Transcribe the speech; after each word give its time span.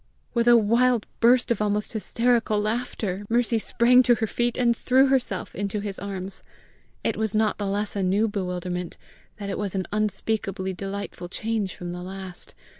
With 0.33 0.47
a 0.47 0.57
wild 0.57 1.05
burst 1.19 1.51
of 1.51 1.61
almost 1.61 1.93
hysteric 1.93 2.49
laughter, 2.49 3.23
Mercy 3.29 3.59
sprang 3.59 4.01
to 4.01 4.15
her 4.15 4.25
feet, 4.25 4.57
and 4.57 4.75
threw 4.75 5.05
herself 5.09 5.53
in 5.53 5.69
his 5.69 5.99
arms. 5.99 6.41
It 7.03 7.17
was 7.17 7.35
not 7.35 7.59
the 7.59 7.67
less 7.67 7.95
a 7.95 8.01
new 8.01 8.27
bewilderment 8.27 8.97
that 9.37 9.51
it 9.51 9.59
was 9.59 9.75
an 9.75 9.85
unspeakably 9.93 10.73
delightful 10.73 11.29
change 11.29 11.75
from 11.75 11.91
the 11.91 12.01
last. 12.01 12.55